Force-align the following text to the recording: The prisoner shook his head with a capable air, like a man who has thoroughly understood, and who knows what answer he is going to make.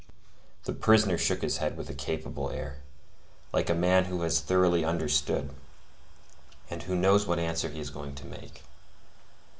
The 0.63 0.73
prisoner 0.73 1.15
shook 1.15 1.43
his 1.43 1.57
head 1.57 1.77
with 1.77 1.87
a 1.87 1.93
capable 1.93 2.49
air, 2.49 2.77
like 3.53 3.69
a 3.69 3.75
man 3.75 4.05
who 4.05 4.23
has 4.23 4.39
thoroughly 4.39 4.83
understood, 4.83 5.51
and 6.71 6.81
who 6.81 6.95
knows 6.95 7.27
what 7.27 7.37
answer 7.37 7.69
he 7.69 7.79
is 7.81 7.91
going 7.91 8.15
to 8.15 8.25
make. 8.25 8.63